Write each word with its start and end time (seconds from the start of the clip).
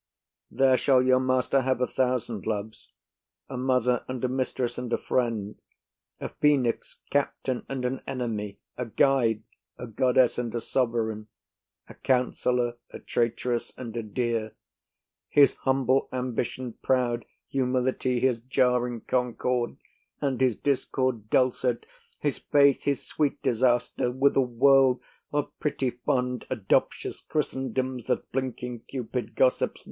There 0.49 0.77
shall 0.77 1.03
your 1.03 1.19
master 1.19 1.61
have 1.61 1.79
a 1.79 1.85
thousand 1.85 2.47
loves, 2.47 2.91
A 3.49 3.55
mother, 3.55 4.03
and 4.07 4.23
a 4.23 4.27
mistress, 4.27 4.79
and 4.79 4.91
a 4.91 4.97
friend, 4.97 5.59
A 6.19 6.29
phoenix, 6.29 6.97
captain, 7.11 7.67
and 7.69 7.85
an 7.85 8.01
enemy, 8.07 8.57
A 8.79 8.87
guide, 8.87 9.43
a 9.77 9.85
goddess, 9.85 10.39
and 10.39 10.55
a 10.55 10.59
sovereign, 10.59 11.27
A 11.87 11.93
counsellor, 11.93 12.77
a 12.89 12.97
traitress, 12.97 13.73
and 13.77 13.95
a 13.95 14.01
dear: 14.01 14.55
His 15.29 15.53
humble 15.53 16.09
ambition, 16.11 16.73
proud 16.81 17.23
humility, 17.49 18.19
His 18.19 18.39
jarring 18.41 19.01
concord, 19.01 19.77
and 20.19 20.41
his 20.41 20.55
discord 20.55 21.29
dulcet, 21.29 21.85
His 22.17 22.39
faith, 22.39 22.85
his 22.85 23.05
sweet 23.05 23.39
disaster; 23.43 24.09
with 24.09 24.35
a 24.35 24.41
world 24.41 24.99
Of 25.31 25.51
pretty, 25.59 25.91
fond, 25.91 26.47
adoptious 26.49 27.19
christendoms 27.21 28.05
That 28.07 28.31
blinking 28.31 28.79
Cupid 28.87 29.35
gossips. 29.35 29.79